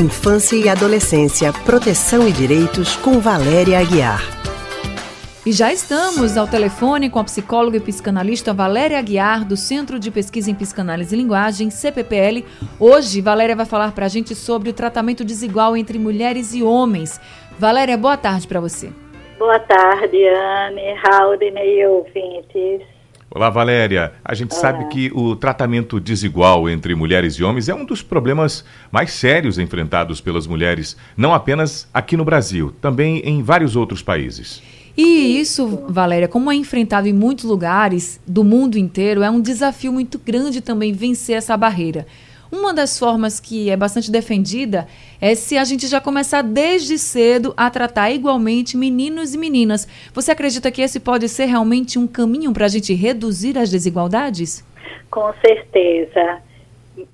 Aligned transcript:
Infância 0.00 0.56
e 0.56 0.66
Adolescência, 0.66 1.52
Proteção 1.52 2.26
e 2.26 2.32
Direitos, 2.32 2.96
com 2.96 3.20
Valéria 3.20 3.78
Aguiar. 3.78 4.22
E 5.44 5.52
já 5.52 5.70
estamos 5.70 6.38
ao 6.38 6.48
telefone 6.48 7.10
com 7.10 7.18
a 7.18 7.24
psicóloga 7.24 7.76
e 7.76 7.80
psicanalista 7.80 8.54
Valéria 8.54 8.98
Aguiar, 8.98 9.44
do 9.44 9.58
Centro 9.58 9.98
de 9.98 10.10
Pesquisa 10.10 10.50
em 10.50 10.54
Psicanálise 10.54 11.14
e 11.14 11.18
Linguagem, 11.18 11.68
CPPL. 11.68 12.46
Hoje, 12.78 13.20
Valéria 13.20 13.54
vai 13.54 13.66
falar 13.66 13.92
para 13.92 14.06
a 14.06 14.08
gente 14.08 14.34
sobre 14.34 14.70
o 14.70 14.72
tratamento 14.72 15.22
desigual 15.22 15.76
entre 15.76 15.98
mulheres 15.98 16.54
e 16.54 16.62
homens. 16.62 17.20
Valéria, 17.58 17.98
boa 17.98 18.16
tarde 18.16 18.48
para 18.48 18.58
você. 18.58 18.90
Boa 19.38 19.58
tarde, 19.58 20.16
Anne, 20.28 20.94
Raul 20.94 21.36
e 21.42 21.86
ouvintes. 21.86 22.89
Olá, 23.32 23.48
Valéria. 23.48 24.12
A 24.24 24.34
gente 24.34 24.50
Olá. 24.50 24.60
sabe 24.60 24.88
que 24.88 25.08
o 25.14 25.36
tratamento 25.36 26.00
desigual 26.00 26.68
entre 26.68 26.96
mulheres 26.96 27.34
e 27.34 27.44
homens 27.44 27.68
é 27.68 27.74
um 27.74 27.84
dos 27.84 28.02
problemas 28.02 28.64
mais 28.90 29.12
sérios 29.12 29.56
enfrentados 29.56 30.20
pelas 30.20 30.48
mulheres, 30.48 30.96
não 31.16 31.32
apenas 31.32 31.88
aqui 31.94 32.16
no 32.16 32.24
Brasil, 32.24 32.74
também 32.80 33.20
em 33.20 33.40
vários 33.40 33.76
outros 33.76 34.02
países. 34.02 34.60
E 34.96 35.40
isso, 35.40 35.84
Valéria, 35.88 36.26
como 36.26 36.50
é 36.50 36.56
enfrentado 36.56 37.06
em 37.06 37.12
muitos 37.12 37.44
lugares 37.44 38.20
do 38.26 38.42
mundo 38.42 38.76
inteiro, 38.76 39.22
é 39.22 39.30
um 39.30 39.40
desafio 39.40 39.92
muito 39.92 40.18
grande 40.18 40.60
também 40.60 40.92
vencer 40.92 41.36
essa 41.36 41.56
barreira. 41.56 42.08
Uma 42.52 42.74
das 42.74 42.98
formas 42.98 43.38
que 43.38 43.70
é 43.70 43.76
bastante 43.76 44.10
defendida 44.10 44.88
é 45.20 45.36
se 45.36 45.56
a 45.56 45.62
gente 45.62 45.86
já 45.86 46.00
começar 46.00 46.42
desde 46.42 46.98
cedo 46.98 47.54
a 47.56 47.70
tratar 47.70 48.10
igualmente 48.10 48.76
meninos 48.76 49.34
e 49.34 49.38
meninas. 49.38 49.86
Você 50.12 50.32
acredita 50.32 50.70
que 50.72 50.82
esse 50.82 50.98
pode 50.98 51.28
ser 51.28 51.44
realmente 51.44 51.96
um 51.96 52.08
caminho 52.08 52.52
para 52.52 52.64
a 52.64 52.68
gente 52.68 52.92
reduzir 52.92 53.56
as 53.56 53.70
desigualdades? 53.70 54.66
Com 55.10 55.32
certeza. 55.34 56.42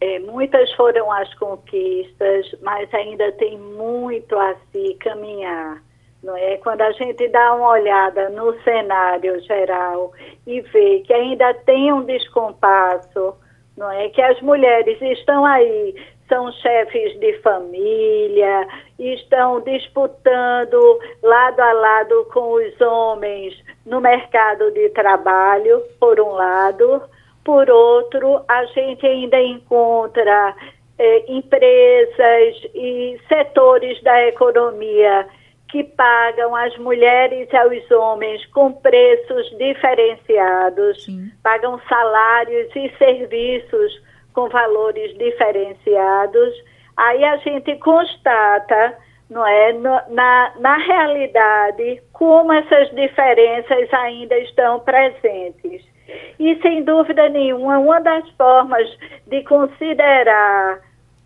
É, 0.00 0.20
muitas 0.20 0.72
foram 0.74 1.10
as 1.10 1.32
conquistas, 1.34 2.46
mas 2.62 2.92
ainda 2.94 3.32
tem 3.32 3.58
muito 3.58 4.38
a 4.38 4.54
se 4.70 4.94
caminhar. 5.00 5.82
Não 6.22 6.36
é? 6.36 6.58
Quando 6.58 6.80
a 6.80 6.92
gente 6.92 7.28
dá 7.28 7.54
uma 7.54 7.70
olhada 7.70 8.30
no 8.30 8.54
cenário 8.62 9.42
geral 9.42 10.12
e 10.46 10.60
vê 10.60 11.00
que 11.00 11.12
ainda 11.12 11.52
tem 11.66 11.92
um 11.92 12.04
descompasso 12.04 13.34
não 13.76 13.90
é? 13.90 14.08
Que 14.08 14.22
as 14.22 14.40
mulheres 14.40 15.00
estão 15.00 15.44
aí, 15.44 15.94
são 16.28 16.50
chefes 16.52 17.18
de 17.20 17.34
família, 17.40 18.66
estão 18.98 19.60
disputando 19.60 21.00
lado 21.22 21.60
a 21.60 21.72
lado 21.72 22.26
com 22.32 22.54
os 22.54 22.80
homens 22.80 23.54
no 23.84 24.00
mercado 24.00 24.70
de 24.72 24.88
trabalho, 24.90 25.82
por 26.00 26.20
um 26.20 26.30
lado. 26.30 27.02
Por 27.44 27.68
outro, 27.68 28.42
a 28.48 28.64
gente 28.66 29.06
ainda 29.06 29.40
encontra 29.40 30.54
eh, 30.98 31.24
empresas 31.28 32.56
e 32.74 33.20
setores 33.28 34.02
da 34.02 34.26
economia 34.28 35.26
que 35.74 35.82
pagam 35.82 36.54
as 36.54 36.78
mulheres 36.78 37.48
e 37.52 37.56
aos 37.56 37.90
homens 37.90 38.46
com 38.52 38.72
preços 38.74 39.50
diferenciados, 39.58 41.04
Sim. 41.04 41.32
pagam 41.42 41.80
salários 41.88 42.70
e 42.76 42.88
serviços 42.96 44.00
com 44.32 44.48
valores 44.48 45.18
diferenciados. 45.18 46.54
Aí 46.96 47.24
a 47.24 47.38
gente 47.38 47.74
constata, 47.78 48.96
não 49.28 49.44
é, 49.44 49.72
na, 49.72 50.52
na 50.60 50.76
realidade, 50.76 52.00
como 52.12 52.52
essas 52.52 52.88
diferenças 52.94 53.92
ainda 53.94 54.38
estão 54.38 54.78
presentes. 54.78 55.84
E, 56.38 56.54
sem 56.62 56.84
dúvida 56.84 57.28
nenhuma, 57.28 57.80
uma 57.80 58.00
das 58.00 58.30
formas 58.38 58.88
de 59.26 59.42
considerar 59.42 60.78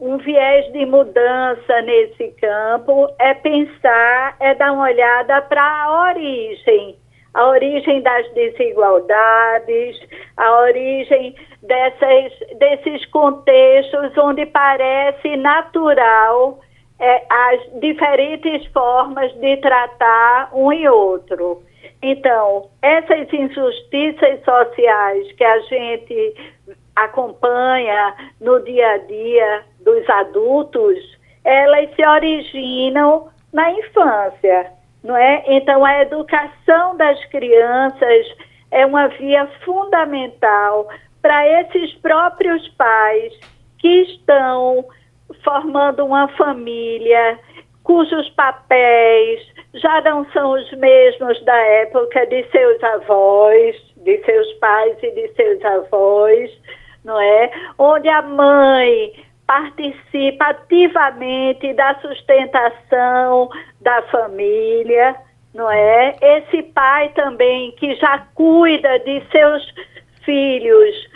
um 0.00 0.18
viés 0.18 0.72
de 0.72 0.84
mudança 0.86 1.82
nesse 1.82 2.28
campo 2.40 3.08
é 3.18 3.34
pensar, 3.34 4.36
é 4.40 4.54
dar 4.54 4.72
uma 4.72 4.84
olhada 4.84 5.40
para 5.42 5.62
a 5.62 6.10
origem, 6.10 6.96
a 7.32 7.46
origem 7.48 8.02
das 8.02 8.30
desigualdades, 8.32 10.00
a 10.36 10.60
origem 10.60 11.34
dessas, 11.62 12.32
desses 12.58 13.06
contextos 13.06 14.16
onde 14.18 14.46
parece 14.46 15.36
natural 15.36 16.60
é, 16.98 17.24
as 17.28 17.80
diferentes 17.80 18.66
formas 18.72 19.32
de 19.34 19.56
tratar 19.58 20.50
um 20.52 20.72
e 20.72 20.88
outro. 20.88 21.62
Então, 22.02 22.68
essas 22.82 23.32
injustiças 23.32 24.44
sociais 24.44 25.32
que 25.32 25.44
a 25.44 25.58
gente 25.60 26.34
acompanha 26.94 28.14
no 28.40 28.60
dia 28.60 28.88
a 28.90 28.98
dia 28.98 29.64
dos 29.84 30.08
adultos, 30.08 30.98
elas 31.44 31.94
se 31.94 32.06
originam 32.06 33.28
na 33.52 33.70
infância, 33.70 34.72
não 35.02 35.16
é? 35.16 35.44
Então 35.46 35.84
a 35.84 36.02
educação 36.02 36.96
das 36.96 37.22
crianças 37.26 38.26
é 38.70 38.84
uma 38.86 39.08
via 39.08 39.46
fundamental 39.64 40.88
para 41.22 41.46
esses 41.60 41.94
próprios 41.94 42.66
pais 42.70 43.32
que 43.78 44.02
estão 44.02 44.84
formando 45.42 46.04
uma 46.04 46.28
família 46.28 47.38
cujos 47.84 48.28
papéis 48.30 49.40
já 49.74 50.00
não 50.00 50.24
são 50.32 50.52
os 50.52 50.72
mesmos 50.72 51.42
da 51.44 51.56
época 51.56 52.26
de 52.26 52.44
seus 52.50 52.82
avós, 52.82 53.76
de 53.98 54.24
seus 54.24 54.52
pais 54.54 54.96
e 55.02 55.10
de 55.10 55.28
seus 55.34 55.64
avós, 55.64 56.50
não 57.04 57.20
é? 57.20 57.50
Onde 57.78 58.08
a 58.08 58.22
mãe 58.22 59.12
participa 59.46 60.46
ativamente 60.46 61.72
da 61.74 61.94
sustentação 62.00 63.48
da 63.80 64.02
família, 64.02 65.16
não 65.54 65.70
é? 65.70 66.16
Esse 66.20 66.62
pai 66.62 67.10
também 67.10 67.72
que 67.72 67.94
já 67.96 68.18
cuida 68.34 68.98
de 69.00 69.22
seus 69.30 69.62
filhos 70.24 71.14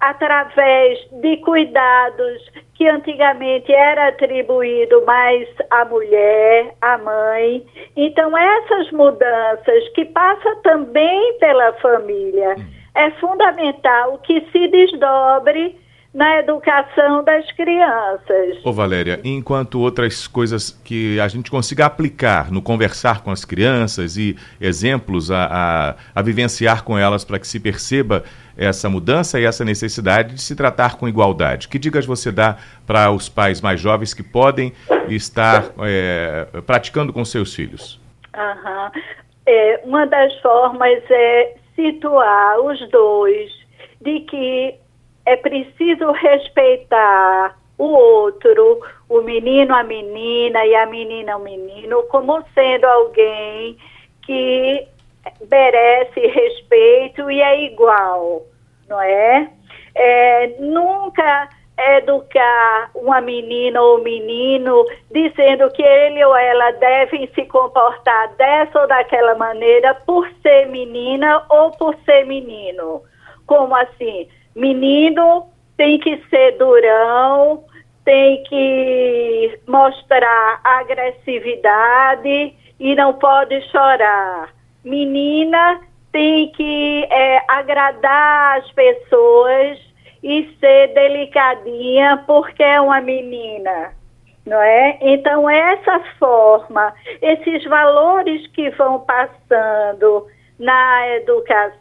através 0.00 0.98
de 1.12 1.36
cuidados 1.38 2.50
que 2.74 2.88
antigamente 2.88 3.70
era 3.70 4.08
atribuído 4.08 5.04
mais 5.04 5.46
à 5.68 5.84
mulher, 5.84 6.74
à 6.80 6.96
mãe. 6.96 7.62
Então 7.94 8.36
essas 8.36 8.90
mudanças 8.90 9.88
que 9.90 10.06
passa 10.06 10.56
também 10.62 11.38
pela 11.38 11.74
família 11.74 12.56
é 12.94 13.10
fundamental 13.12 14.18
que 14.18 14.40
se 14.50 14.68
desdobre 14.68 15.78
na 16.12 16.40
educação 16.40 17.22
das 17.22 17.50
crianças. 17.52 18.58
Ô 18.64 18.72
Valéria, 18.72 19.20
enquanto 19.22 19.80
outras 19.80 20.26
coisas 20.26 20.70
que 20.84 21.20
a 21.20 21.28
gente 21.28 21.50
consiga 21.50 21.86
aplicar 21.86 22.50
no 22.50 22.60
conversar 22.60 23.22
com 23.22 23.30
as 23.30 23.44
crianças 23.44 24.16
e 24.16 24.36
exemplos 24.60 25.30
a, 25.30 25.46
a, 25.46 25.94
a 26.14 26.22
vivenciar 26.22 26.82
com 26.82 26.98
elas 26.98 27.24
para 27.24 27.38
que 27.38 27.46
se 27.46 27.60
perceba 27.60 28.24
essa 28.56 28.90
mudança 28.90 29.40
e 29.40 29.44
essa 29.44 29.64
necessidade 29.64 30.34
de 30.34 30.42
se 30.42 30.56
tratar 30.56 30.96
com 30.96 31.08
igualdade. 31.08 31.68
Que 31.68 31.78
dicas 31.78 32.04
você 32.04 32.32
dá 32.32 32.58
para 32.86 33.10
os 33.12 33.28
pais 33.28 33.60
mais 33.60 33.80
jovens 33.80 34.12
que 34.12 34.22
podem 34.22 34.72
estar 35.08 35.70
é, 35.82 36.46
praticando 36.66 37.12
com 37.12 37.24
seus 37.24 37.54
filhos? 37.54 38.00
Uhum. 38.36 39.02
É, 39.46 39.80
uma 39.84 40.06
das 40.06 40.36
formas 40.40 41.02
é 41.08 41.54
situar 41.76 42.60
os 42.60 42.78
dois 42.90 43.50
de 44.00 44.20
que 44.20 44.79
é 45.30 45.36
preciso 45.36 46.10
respeitar 46.10 47.56
o 47.78 47.84
outro, 47.84 48.80
o 49.08 49.20
menino, 49.22 49.72
a 49.72 49.84
menina 49.84 50.66
e 50.66 50.74
a 50.74 50.86
menina, 50.86 51.36
o 51.36 51.40
menino, 51.40 52.02
como 52.04 52.44
sendo 52.52 52.84
alguém 52.84 53.78
que 54.22 54.88
merece 55.48 56.20
respeito 56.26 57.30
e 57.30 57.40
é 57.40 57.62
igual, 57.62 58.42
não 58.88 59.00
é? 59.00 59.48
é 59.94 60.48
nunca 60.58 61.48
educar 61.96 62.90
uma 62.94 63.20
menina 63.20 63.80
ou 63.80 64.02
menino 64.02 64.84
dizendo 65.12 65.70
que 65.70 65.82
ele 65.82 66.24
ou 66.24 66.36
ela 66.36 66.72
devem 66.72 67.30
se 67.34 67.44
comportar 67.46 68.34
dessa 68.34 68.80
ou 68.80 68.88
daquela 68.88 69.36
maneira 69.36 69.94
por 70.04 70.28
ser 70.42 70.66
menina 70.66 71.44
ou 71.48 71.70
por 71.70 71.94
ser 72.04 72.26
menino. 72.26 73.02
Como 73.46 73.74
assim? 73.76 74.28
Menino 74.54 75.46
tem 75.76 75.98
que 75.98 76.20
ser 76.28 76.58
durão, 76.58 77.64
tem 78.04 78.42
que 78.44 79.58
mostrar 79.66 80.60
agressividade 80.64 82.54
e 82.78 82.94
não 82.94 83.14
pode 83.14 83.60
chorar. 83.70 84.52
Menina 84.84 85.80
tem 86.12 86.50
que 86.52 87.06
é, 87.10 87.42
agradar 87.48 88.58
as 88.58 88.70
pessoas 88.72 89.78
e 90.22 90.54
ser 90.58 90.88
delicadinha 90.88 92.22
porque 92.26 92.62
é 92.62 92.80
uma 92.80 93.00
menina, 93.00 93.92
não 94.44 94.60
é? 94.60 94.98
Então 95.00 95.48
essa 95.48 96.00
forma, 96.18 96.92
esses 97.22 97.64
valores 97.64 98.46
que 98.48 98.70
vão 98.70 99.00
passando 99.00 100.26
na 100.58 101.08
educação 101.16 101.80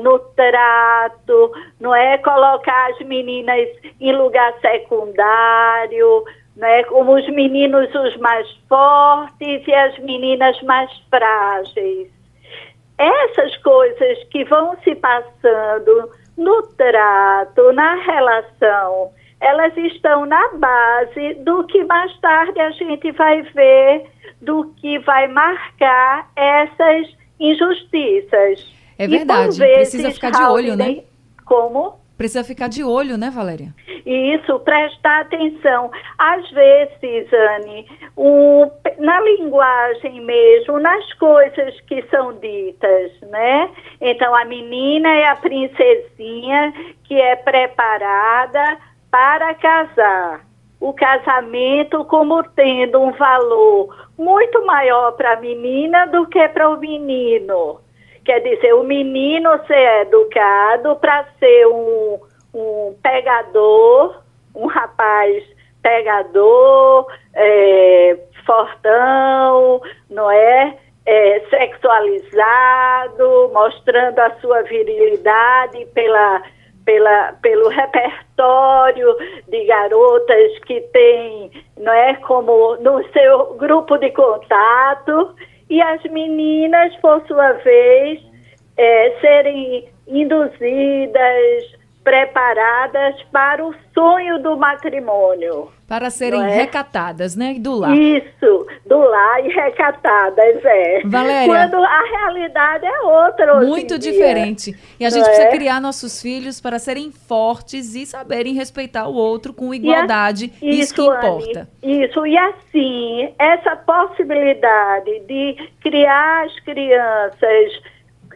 no 0.00 0.18
trato, 0.34 1.52
não 1.80 1.94
é 1.94 2.18
colocar 2.18 2.90
as 2.90 2.98
meninas 3.00 3.68
em 4.00 4.12
lugar 4.12 4.54
secundário, 4.60 6.24
né? 6.56 6.84
como 6.84 7.14
os 7.14 7.28
meninos 7.28 7.94
os 7.94 8.16
mais 8.16 8.48
fortes 8.68 9.66
e 9.66 9.74
as 9.74 9.98
meninas 9.98 10.60
mais 10.62 10.90
frágeis. 11.08 12.08
Essas 12.98 13.56
coisas 13.58 14.24
que 14.24 14.44
vão 14.44 14.76
se 14.84 14.94
passando 14.94 16.10
no 16.36 16.62
trato, 16.76 17.72
na 17.72 17.94
relação, 17.94 19.10
elas 19.40 19.74
estão 19.76 20.26
na 20.26 20.48
base 20.54 21.34
do 21.34 21.64
que 21.64 21.82
mais 21.84 22.14
tarde 22.20 22.60
a 22.60 22.70
gente 22.70 23.10
vai 23.12 23.42
ver, 23.42 24.06
do 24.40 24.66
que 24.76 24.98
vai 24.98 25.28
marcar 25.28 26.30
essas 26.36 27.08
injustiças. 27.38 28.79
É 29.00 29.08
verdade, 29.08 29.56
precisa 29.56 30.10
ficar 30.10 30.30
de 30.30 30.42
olho, 30.42 30.76
né? 30.76 31.04
Como? 31.46 31.94
Precisa 32.18 32.44
ficar 32.44 32.68
de 32.68 32.84
olho, 32.84 33.16
né, 33.16 33.30
Valéria? 33.30 33.74
Isso, 34.04 34.58
prestar 34.60 35.20
atenção. 35.22 35.90
Às 36.18 36.50
vezes, 36.50 37.26
Anne, 37.32 37.86
na 38.98 39.20
linguagem 39.22 40.20
mesmo, 40.20 40.78
nas 40.78 41.10
coisas 41.14 41.80
que 41.88 42.04
são 42.10 42.34
ditas, 42.34 43.12
né? 43.22 43.70
Então, 44.02 44.34
a 44.34 44.44
menina 44.44 45.08
é 45.08 45.28
a 45.30 45.36
princesinha 45.36 46.74
que 47.04 47.14
é 47.14 47.36
preparada 47.36 48.76
para 49.10 49.54
casar. 49.54 50.44
O 50.78 50.92
casamento 50.92 52.04
como 52.04 52.42
tendo 52.50 53.00
um 53.00 53.12
valor 53.12 54.08
muito 54.18 54.66
maior 54.66 55.12
para 55.12 55.32
a 55.32 55.40
menina 55.40 56.04
do 56.08 56.26
que 56.26 56.46
para 56.48 56.68
o 56.68 56.78
menino. 56.78 57.80
Quer 58.24 58.40
dizer, 58.40 58.74
o 58.74 58.84
menino 58.84 59.50
ser 59.66 60.02
educado 60.02 60.96
para 60.96 61.24
ser 61.38 61.66
um, 61.66 62.20
um 62.54 62.94
pegador, 63.02 64.22
um 64.54 64.66
rapaz 64.66 65.42
pegador, 65.82 67.06
é, 67.34 68.18
fortão, 68.44 69.80
não 70.10 70.30
é? 70.30 70.76
é? 71.06 71.40
Sexualizado, 71.48 73.50
mostrando 73.52 74.18
a 74.18 74.30
sua 74.40 74.62
virilidade 74.62 75.86
pela, 75.94 76.42
pela, 76.84 77.32
pelo 77.40 77.68
repertório 77.68 79.16
de 79.48 79.64
garotas 79.64 80.58
que 80.66 80.80
tem, 80.92 81.50
não 81.78 81.92
é? 81.92 82.14
Como 82.14 82.76
no 82.76 83.02
seu 83.12 83.54
grupo 83.54 83.96
de 83.98 84.10
contato 84.10 85.34
e 85.70 85.80
as 85.80 86.02
meninas, 86.04 86.94
por 86.96 87.24
sua 87.28 87.52
vez, 87.52 88.20
é, 88.76 89.16
serem 89.20 89.88
induzidas, 90.06 91.80
preparadas 92.02 93.22
para 93.30 93.64
o 93.64 93.72
sonho 93.94 94.42
do 94.42 94.56
matrimônio. 94.56 95.68
Para 95.86 96.10
serem 96.10 96.42
é? 96.42 96.48
recatadas, 96.48 97.36
né? 97.36 97.54
Do 97.58 97.74
lar. 97.74 97.96
Isso, 97.96 98.59
do 98.90 98.98
lar 98.98 99.46
e 99.46 99.48
recatadas, 99.48 100.64
é. 100.64 101.02
Valéria. 101.04 101.46
Quando 101.46 101.76
a 101.76 102.00
realidade 102.00 102.84
é 102.84 103.00
outra. 103.02 103.60
Muito 103.60 103.96
diferente. 103.96 104.76
E 104.98 105.06
a 105.06 105.10
gente 105.10 105.26
precisa 105.26 105.46
é? 105.46 105.50
criar 105.52 105.80
nossos 105.80 106.20
filhos 106.20 106.60
para 106.60 106.76
serem 106.80 107.12
fortes 107.12 107.94
e 107.94 108.04
saberem 108.04 108.52
respeitar 108.52 109.06
o 109.06 109.14
outro 109.14 109.54
com 109.54 109.72
igualdade. 109.72 110.52
A, 110.60 110.66
isso, 110.66 110.80
isso 110.80 110.94
que 110.96 111.02
importa. 111.02 111.68
Anny, 111.80 112.04
isso, 112.04 112.26
e 112.26 112.36
assim, 112.36 113.32
essa 113.38 113.76
possibilidade 113.76 115.20
de 115.20 115.70
criar 115.80 116.46
as 116.46 116.60
crianças 116.60 117.80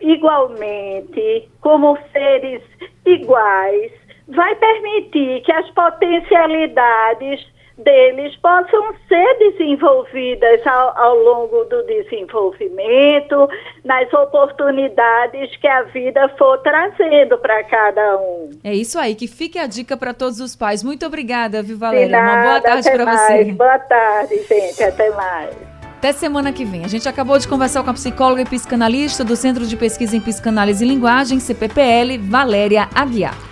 igualmente, 0.01 1.49
como 1.61 1.99
seres 2.13 2.63
iguais, 3.05 3.91
vai 4.29 4.55
permitir 4.55 5.43
que 5.43 5.51
as 5.51 5.69
potencialidades 5.71 7.45
deles 7.77 8.37
possam 8.37 8.95
ser 9.09 9.39
desenvolvidas 9.39 10.67
ao, 10.67 10.99
ao, 10.99 11.17
longo 11.17 11.65
do 11.65 11.83
desenvolvimento, 11.85 13.49
nas 13.85 14.13
oportunidades 14.13 15.57
que 15.57 15.67
a 15.67 15.83
vida 15.83 16.29
for 16.39 16.59
trazendo 16.59 17.37
para 17.39 17.65
cada 17.65 18.19
um. 18.19 18.51
É 18.63 18.73
isso 18.73 18.99
aí, 18.99 19.15
que 19.15 19.27
fique 19.27 19.59
a 19.59 19.67
dica 19.67 19.97
para 19.97 20.15
todos 20.15 20.41
os 20.41 20.55
pais. 20.55 20.83
Muito 20.83 21.05
obrigada, 21.05 21.63
viu, 21.63 21.77
Valéria? 21.77 22.09
Nada, 22.09 22.33
Uma 22.33 22.43
boa 22.43 22.61
tarde 22.61 22.91
para 22.91 23.17
você. 23.17 23.45
Boa 23.53 23.79
tarde, 23.79 24.43
gente. 24.45 24.83
Até 24.83 25.11
mais. 25.11 25.75
Até 25.99 26.13
semana 26.13 26.53
que 26.53 26.67
vem. 26.67 26.85
A 26.85 26.89
gente 26.89 27.09
acabou 27.09 27.39
de 27.39 27.49
conversar 27.49 27.83
com 27.83 27.91
a 27.91 27.95
psicóloga 27.95 28.43
e 28.43 28.45
psicanalista 28.45 29.25
do 29.25 29.35
Centro 29.35 29.67
de 29.67 29.75
Pesquisa 29.75 30.15
em 30.15 30.21
Psicanálise 30.21 30.85
e 30.85 30.89
Linguagem, 30.89 31.41
CPPL, 31.41 32.19
Valéria 32.19 32.89
Aguiar. 32.95 33.35